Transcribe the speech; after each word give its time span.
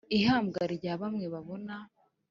ihambwa 0.17 0.61
rya 0.75 0.93
bamwe 1.01 1.25
babona, 1.33 1.75